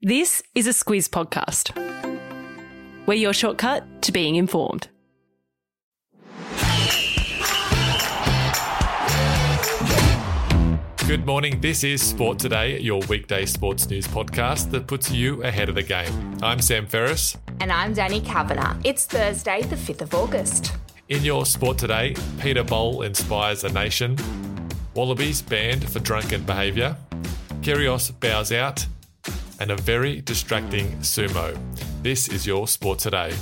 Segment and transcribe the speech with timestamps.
[0.00, 1.74] This is a Squiz podcast.
[3.04, 4.86] We're your shortcut to being informed.
[11.08, 11.60] Good morning.
[11.60, 15.82] This is Sport Today, your weekday sports news podcast that puts you ahead of the
[15.82, 16.38] game.
[16.44, 17.36] I'm Sam Ferris.
[17.58, 18.76] And I'm Danny Kavanagh.
[18.84, 20.74] It's Thursday, the 5th of August.
[21.08, 24.16] In your Sport Today, Peter Bol inspires a nation,
[24.94, 26.96] Wallabies banned for drunken behaviour,
[27.62, 28.86] Kyrgios bows out,
[29.60, 31.58] and a very distracting sumo.
[32.02, 33.34] This is your Sport Today.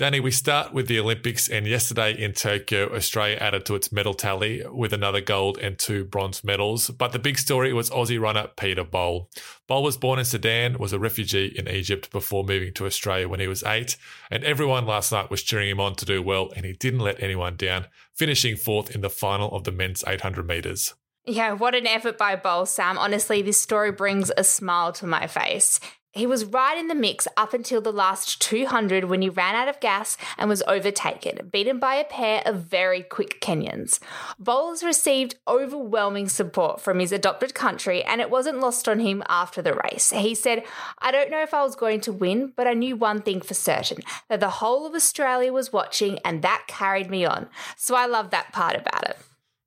[0.00, 4.14] Danny, we start with the Olympics, and yesterday in Tokyo, Australia added to its medal
[4.14, 6.88] tally with another gold and two bronze medals.
[6.88, 9.28] But the big story was Aussie runner Peter Bol.
[9.68, 13.40] Bol was born in Sudan, was a refugee in Egypt before moving to Australia when
[13.40, 13.98] he was eight,
[14.30, 17.22] and everyone last night was cheering him on to do well, and he didn't let
[17.22, 20.94] anyone down, finishing fourth in the final of the men's 800 metres.
[21.26, 22.96] Yeah, what an effort by Bol, Sam.
[22.96, 25.78] Honestly, this story brings a smile to my face.
[26.12, 29.68] He was right in the mix up until the last 200 when he ran out
[29.68, 34.00] of gas and was overtaken, beaten by a pair of very quick Kenyans.
[34.36, 39.62] Bol's received overwhelming support from his adopted country, and it wasn't lost on him after
[39.62, 40.10] the race.
[40.10, 40.64] He said,
[40.98, 43.54] I don't know if I was going to win, but I knew one thing for
[43.54, 47.48] certain that the whole of Australia was watching, and that carried me on.
[47.76, 49.16] So I love that part about it.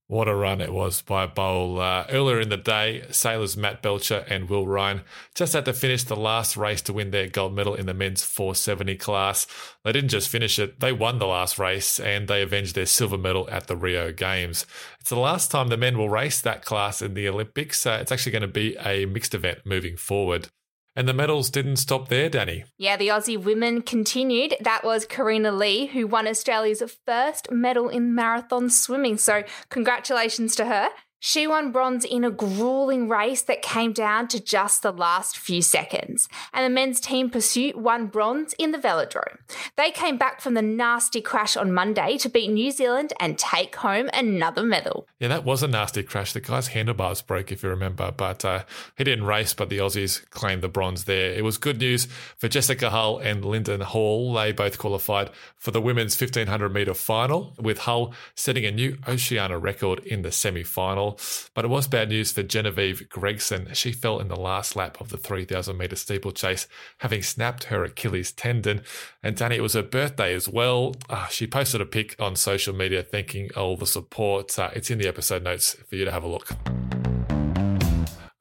[0.07, 1.79] What a run it was by Bol.
[1.79, 5.01] Uh, earlier in the day, sailors Mat Belcher and Will Ryan
[5.33, 8.21] just had to finish the last race to win their gold medal in the men's
[8.21, 9.47] 470 class.
[9.83, 13.17] They didn't just finish it, they won the last race and they avenged their silver
[13.17, 14.65] medal at the Rio Games.
[14.99, 17.85] It's the last time the men will race that class in the Olympics.
[17.85, 20.49] Uh, it's actually going to be a mixed event moving forward.
[20.95, 22.65] And the medals didn't stop there, Danny.
[22.77, 24.55] Yeah, the Aussie women continued.
[24.61, 29.17] That was Kareena Lee, who won Australia's first medal in marathon swimming.
[29.17, 30.89] So, congratulations to her.
[31.25, 35.61] She won bronze in a grueling race that came down to just the last few
[35.61, 36.27] seconds.
[36.51, 39.37] And the men's team pursuit won bronze in the velodrome.
[39.77, 43.77] They came back from the nasty crash on Monday to beat New Zealand and take
[43.77, 45.07] home another medal.
[45.17, 46.33] Yeah, that was a nasty crash.
[46.33, 48.65] The guy's handlebars broke, if you remember, but uh,
[48.97, 51.31] he didn't race, but the Aussies claimed the bronze there.
[51.31, 52.05] It was good news
[52.35, 54.33] for Jessica Hull and Linden Hall.
[54.33, 59.57] They both qualified for the women's 1500 metre final, with Hull setting a new Oceania
[59.57, 61.12] record in the semi final.
[61.53, 63.69] But it was bad news for Genevieve Gregson.
[63.73, 66.67] She fell in the last lap of the 3,000 metre steeplechase,
[66.99, 68.81] having snapped her Achilles tendon.
[69.21, 70.95] And Danny, it was her birthday as well.
[71.09, 74.57] Uh, she posted a pic on social media thanking all the support.
[74.57, 76.55] Uh, it's in the episode notes for you to have a look.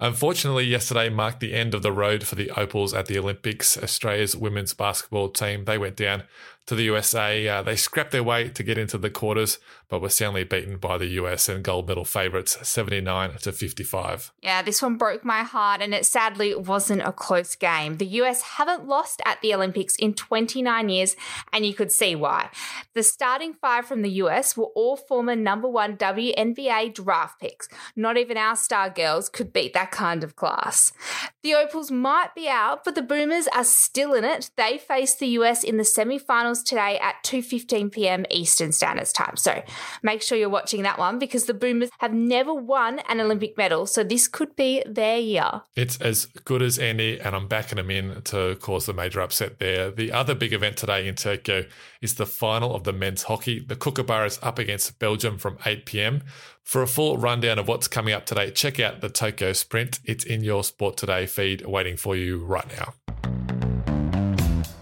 [0.03, 3.79] Unfortunately, yesterday marked the end of the road for the Opals at the Olympics.
[3.79, 6.25] Australia's women's basketball team, they went down
[6.67, 7.47] to the USA.
[7.47, 9.61] Uh, they scrapped their way to get into the quarters,
[9.93, 14.33] but were soundly beaten by the US and gold medal favourites 79 to 55.
[14.41, 17.99] Yeah, this one broke my heart, and it sadly wasn't a close game.
[17.99, 21.15] The US haven't lost at the Olympics in 29 years,
[21.53, 22.49] and you could see why.
[22.95, 27.69] The starting five from the US were all former number one WNBA draft picks.
[27.95, 30.95] Not even our star girls could beat that kind of class.
[31.43, 34.53] The Opals might be out, but the Boomers are still in it.
[34.57, 38.25] They face the US in the semi finals today at 2:15 p.m.
[38.31, 39.37] Eastern Standard Time.
[39.37, 39.63] So
[40.03, 43.87] make sure you're watching that one because the Boomers have never won an Olympic medal,
[43.87, 45.63] so this could be their year.
[45.77, 49.59] It's as good as any, and I'm backing them in to cause the major upset
[49.59, 49.91] there.
[49.91, 51.65] The other big event today in Tokyo
[52.01, 53.61] is the final of the men's hockey.
[53.61, 56.23] The Kookaburras up against Belgium from 8 p.m.
[56.65, 60.01] For a full rundown of what's coming up today, check out the Tokyo Sprint.
[60.05, 62.95] It's in your Sport Today feed waiting for you right now.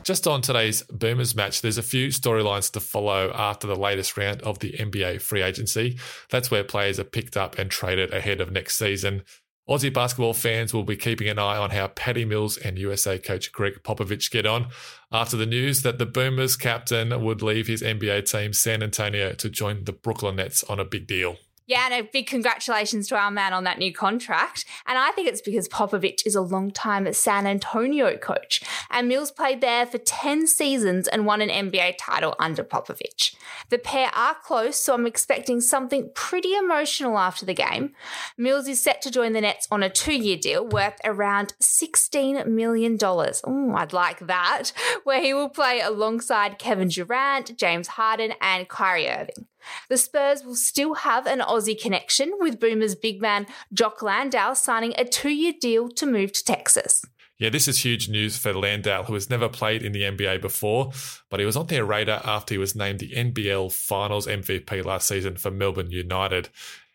[0.03, 4.41] Just on today's Boomers match, there's a few storylines to follow after the latest round
[4.43, 5.99] of the NBA free agency.
[6.31, 9.23] That's where players are picked up and traded ahead of next season.
[9.69, 13.53] Aussie basketball fans will be keeping an eye on how Patty Mills and USA coach
[13.53, 14.71] Gregg Popovich get on
[15.13, 19.51] after the news that the Boomers captain would leave his NBA team San Antonio to
[19.51, 21.37] join the Brooklyn Nets on a big deal.
[21.71, 24.65] Yeah, and a big congratulations to our man on that new contract.
[24.87, 28.61] And I think it's because Popovich is a long-time San Antonio coach.
[28.91, 33.37] And Mills played there for 10 seasons and won an NBA title under Popovich.
[33.69, 37.95] The pair are close, so I'm expecting something pretty emotional after the game.
[38.37, 42.49] Mills is set to join the Nets on a two year deal worth around $16
[42.49, 42.99] million.
[43.01, 44.73] Oh, I'd like that.
[45.05, 49.47] Where he will play alongside Kevin Durant, James Harden, and Kyrie Irving.
[49.89, 54.95] The Spurs will still have an Aussie connection, with Boomers big man Jock Landale signing
[54.97, 57.05] a two year deal to move to Texas.
[57.41, 60.93] Yeah, this is huge news for Landale, who has never played in the NBA before,
[61.31, 65.09] but he was on their radar after he was named the NBL Finals MVP last
[65.09, 66.51] season for Melbourne United.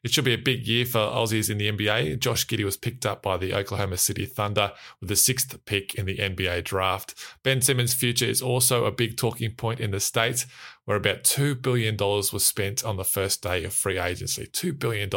[0.06, 2.20] It should be a big year for Aussies in the NBA.
[2.20, 6.06] Josh Giddey was picked up by the Oklahoma City Thunder with the sixth pick in
[6.06, 7.16] the NBA draft.
[7.42, 10.46] Ben Simmons' future is also a big talking point in the States
[10.86, 14.46] where about $2 billion was spent on the first day of free agency.
[14.46, 15.10] $2 billion.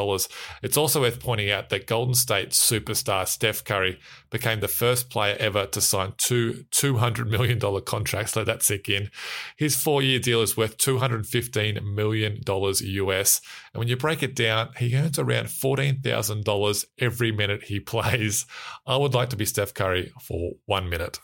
[0.62, 4.00] It's also worth pointing out that Golden State superstar Steph Curry
[4.30, 8.34] became the first player ever to sign two $200 million contracts.
[8.34, 9.10] Let that sink in.
[9.56, 13.40] His four year deal is worth $215 million US.
[13.72, 18.46] And when you break it down, he earns around $14,000 every minute he plays.
[18.86, 21.20] I would like to be Steph Curry for one minute.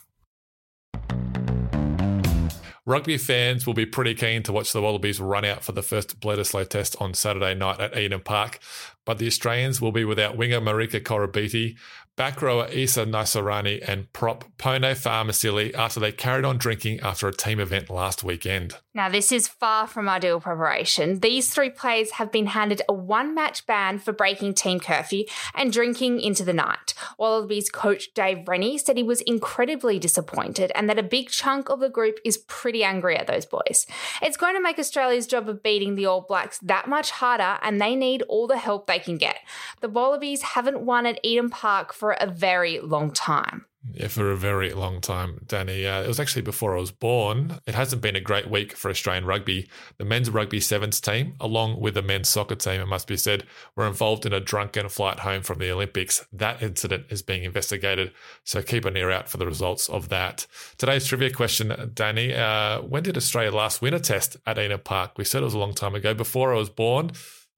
[2.87, 6.19] Rugby fans will be pretty keen to watch the Wallabies run out for the first
[6.19, 8.59] Bledisloe test on Saturday night at Eden Park,
[9.05, 11.77] but the Australians will be without winger Marika Koroibete,
[12.15, 17.33] back rower Isa Naisarani, and prop Pone Fa'amausili after they carried on drinking after a
[17.33, 18.75] team event last weekend.
[18.93, 21.19] Now, this is far from ideal preparation.
[21.19, 25.71] These three players have been handed a one match ban for breaking team curfew and
[25.71, 26.93] drinking into the night.
[27.19, 31.81] Wallabies coach Dave Rennie said he was incredibly disappointed and that a big chunk of
[31.81, 33.85] the group is pretty angry at those boys.
[34.21, 37.81] It's going to make Australia's job of beating the All Blacks that much harder, and
[37.81, 39.37] they need all the help they can get.
[39.81, 43.65] The Wallabies haven't won at Eden Park for a very long time.
[43.93, 45.85] Yeah, for a very long time, Danny.
[45.85, 47.59] Uh, it was actually before I was born.
[47.67, 49.69] It hasn't been a great week for Australian rugby.
[49.97, 53.43] The men's rugby sevens team, along with the men's soccer team, it must be said,
[53.75, 56.25] were involved in a drunken flight home from the Olympics.
[56.33, 58.11] That incident is being investigated,
[58.43, 60.47] so keep an ear out for the results of that.
[60.77, 62.33] Today's trivia question, Danny.
[62.33, 65.11] Uh, when did Australia last win a test at Eden Park?
[65.17, 67.11] We said it was a long time ago, before I was born.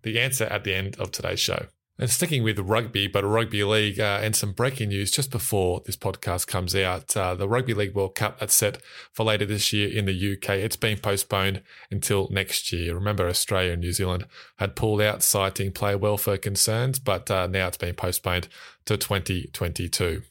[0.08, 1.66] The answer at the end of today's show.
[2.00, 5.98] And sticking with rugby, but rugby league uh, and some breaking news just before this
[5.98, 7.18] podcast comes out.
[7.18, 8.82] Uh, the Rugby League World Cup that's set
[9.12, 10.52] for later this year in the UK.
[10.52, 11.62] It's been postponed
[11.92, 12.96] until next year.
[12.96, 14.28] Remember, Australia and New Zealand
[14.60, 18.48] had pulled out, citing player welfare concerns, but uh, now it's been postponed
[18.86, 20.22] to 2022.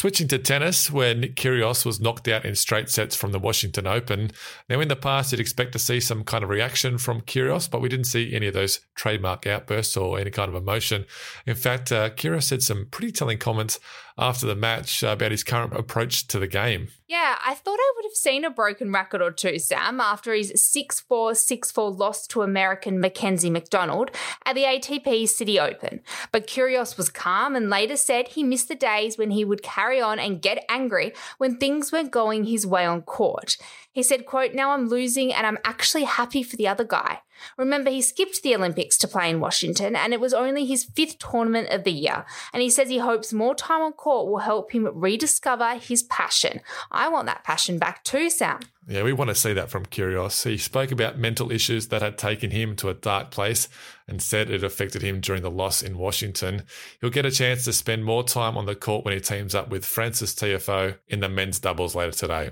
[0.00, 3.86] Switching to tennis, where Nick Kyrgios was knocked out in straight sets from the Washington
[3.86, 4.30] Open.
[4.66, 7.82] Now, in the past, you'd expect to see some kind of reaction from Kyrgios, but
[7.82, 11.04] we didn't see any of those trademark outbursts or any kind of emotion.
[11.44, 13.78] In fact, uh, Kyrgios said some pretty telling comments
[14.16, 16.88] after the match about his current approach to the game.
[17.10, 20.52] Yeah, I thought I would have seen a broken record or two, Sam, after his
[20.54, 24.12] 6 4 6 4 loss to American Mackenzie McDonald
[24.46, 26.02] at the ATP City Open.
[26.30, 30.00] But Kyrgios was calm and later said he missed the days when he would carry
[30.00, 33.56] on and get angry when things weren't going his way on court.
[33.90, 37.22] He said, quote, now I'm losing and I'm actually happy for the other guy.
[37.56, 41.18] Remember, he skipped the Olympics to play in Washington, and it was only his fifth
[41.18, 42.24] tournament of the year.
[42.52, 46.60] And he says he hopes more time on court will help him rediscover his passion.
[46.90, 48.60] I want that passion back too, Sam.
[48.88, 50.42] Yeah, we want to see that from Kyrgios.
[50.42, 53.68] He spoke about mental issues that had taken him to a dark place
[54.08, 56.64] and said it affected him during the loss in Washington.
[57.00, 59.68] He'll get a chance to spend more time on the court when he teams up
[59.68, 62.50] with Frances Tiafoe in the men's doubles later today.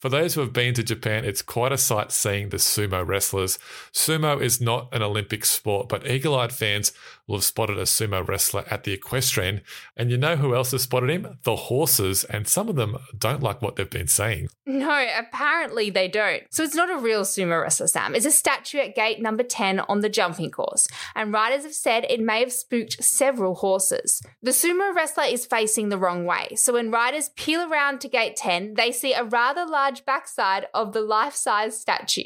[0.00, 3.58] For those who have been to Japan, it's quite a sight seeing the sumo wrestlers.
[3.92, 6.92] Sumo is not an Olympic sport, but eagle eyed fans
[7.26, 9.60] will have spotted a sumo wrestler at the equestrian.
[9.96, 11.38] And you know who else has spotted him?
[11.42, 12.22] The horses.
[12.22, 14.48] And some of them don't like what they've been saying.
[14.66, 16.44] No, apparently they don't.
[16.50, 18.14] So it's not a real sumo wrestler, Sam.
[18.14, 20.86] It's a statue at gate number 10 on the jumping course.
[21.16, 24.22] And riders have said it may have spooked several horses.
[24.42, 26.50] The sumo wrestler is facing the wrong way.
[26.54, 30.66] So when riders peel around to gate 10, they see a rather large large backside
[30.74, 32.24] of the life size statue.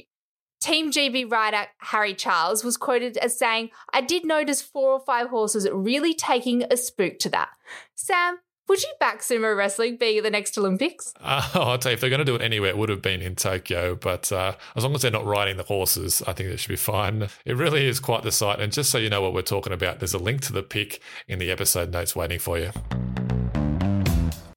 [0.60, 5.28] Team GB rider Harry Charles was quoted as saying, I did notice four or five
[5.28, 7.50] horses really taking a spook to that.
[7.94, 8.38] Sam,
[8.68, 11.14] would you back sumo wrestling being at the next Olympics?
[11.22, 13.22] Uh, I'll tell you, if they're going to do it anywhere, it would have been
[13.22, 13.94] in Tokyo.
[13.94, 16.76] But uh, as long as they're not riding the horses, I think it should be
[16.76, 17.28] fine.
[17.44, 18.60] It really is quite the sight.
[18.60, 21.00] And just so you know what we're talking about, there's a link to the pic
[21.28, 22.70] in the episode notes waiting for you.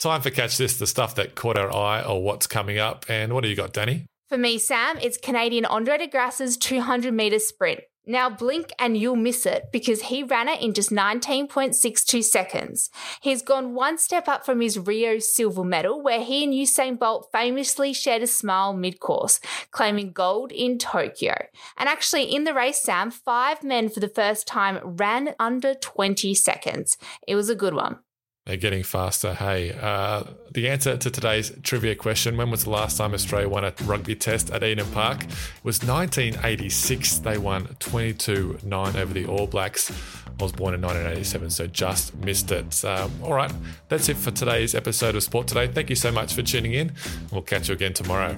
[0.06, 3.08] Time for Catch This, the stuff that caught our eye or what's coming up.
[3.10, 4.06] And what do you got, Danny?
[4.30, 7.80] For me, Sam, it's Canadian Andre De Grasse's 200 metre sprint.
[8.06, 12.92] Now blink and you'll miss it because he ran it in just 19.62 seconds.
[13.20, 17.30] He's gone one step up from his Rio silver medal, where he and Usain Bolt
[17.32, 19.40] famously shared a smile mid course,
[19.72, 21.34] claiming gold in Tokyo.
[21.78, 26.36] And actually, in the race, Sam, five men for the first time ran under 20
[26.36, 27.00] seconds.
[27.28, 27.98] It was a good one.
[28.46, 29.34] They're getting faster.
[29.34, 33.66] Hey, uh, the answer to today's trivia question when was the last time Australia won
[33.66, 35.24] a rugby test at Eden Park?
[35.24, 37.18] It was 1986.
[37.20, 39.90] They won 22 9 over the All Blacks.
[39.90, 42.86] I was born in 1987, so just missed it.
[42.86, 43.52] Um, all right,
[43.90, 45.66] that's it for today's episode of Sport Today.
[45.66, 46.92] Thank you so much for tuning in.
[47.32, 48.38] We'll catch you again tomorrow.